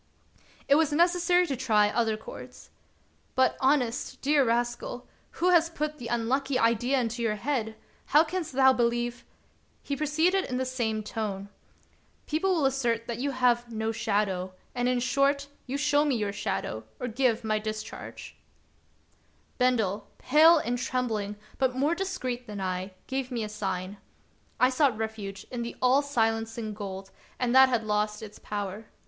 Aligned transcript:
It 0.67 0.73
was 0.77 0.91
necessary 0.91 1.45
to 1.45 1.55
try 1.55 1.89
other 1.89 2.17
chords." 2.17 2.71
But, 3.35 3.55
honest, 3.59 4.19
dear 4.23 4.43
Rascal, 4.43 5.07
who 5.37 5.51
has 5.51 5.69
put 5.69 5.99
the 5.99 6.07
unlucky 6.07 6.57
idea 6.57 6.99
into 6.99 7.21
your 7.21 7.35
head? 7.35 7.75
How 8.07 8.23
canst 8.23 8.53
thou 8.53 8.73
believe 8.73 9.25
"—He 9.83 9.95
proceeded 9.95 10.45
in 10.45 10.57
the 10.57 10.65
same 10.65 11.03
tone: 11.03 11.49
"People 12.25 12.55
will 12.55 12.65
assert 12.65 13.05
that 13.05 13.19
you 13.19 13.29
have 13.29 13.71
no 13.71 13.91
shadow; 13.91 14.53
and, 14.73 14.89
in 14.89 14.99
short, 15.01 15.49
you 15.67 15.77
show 15.77 16.03
me 16.03 16.15
your 16.15 16.33
shadow, 16.33 16.83
or 16.99 17.07
give 17.07 17.43
me 17.43 17.49
my 17.49 17.59
dis 17.59 17.83
charge." 17.83 18.31
of 18.31 18.33
Peter 18.33 18.71
Schlemihl, 18.73 19.51
53 19.51 19.57
Bendel, 19.83 20.07
pale 20.17 20.57
and 20.57 20.79
trembling, 20.79 21.35
but 21.59 21.75
more 21.77 21.93
discreet 21.93 22.47
than 22.47 22.59
I, 22.59 22.95
gave 23.05 23.29
me 23.29 23.43
a 23.43 23.47
sign. 23.49 23.97
I 24.59 24.71
sought 24.71 24.97
refuge 24.97 25.45
in 25.51 25.61
the 25.61 25.75
all 25.79 26.01
silencing 26.01 26.73
gold, 26.73 27.11
and 27.37 27.53
that 27.53 27.69
had 27.69 27.83
lost 27.83 28.23
its 28.23 28.39
power. 28.39 28.85